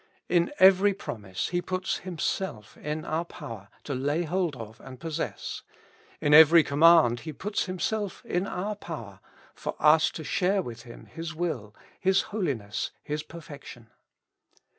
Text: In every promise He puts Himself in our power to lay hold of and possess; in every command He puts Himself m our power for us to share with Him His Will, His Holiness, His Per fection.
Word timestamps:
In 0.27 0.51
every 0.57 0.95
promise 0.95 1.49
He 1.49 1.61
puts 1.61 1.97
Himself 1.99 2.75
in 2.75 3.05
our 3.05 3.23
power 3.23 3.69
to 3.83 3.93
lay 3.93 4.23
hold 4.23 4.55
of 4.55 4.79
and 4.79 4.99
possess; 4.99 5.61
in 6.19 6.33
every 6.33 6.63
command 6.63 7.19
He 7.19 7.31
puts 7.31 7.65
Himself 7.65 8.23
m 8.27 8.47
our 8.47 8.75
power 8.75 9.19
for 9.53 9.75
us 9.77 10.09
to 10.13 10.23
share 10.23 10.63
with 10.63 10.81
Him 10.81 11.05
His 11.05 11.35
Will, 11.35 11.75
His 11.99 12.21
Holiness, 12.33 12.89
His 13.03 13.21
Per 13.21 13.41
fection. 13.41 13.91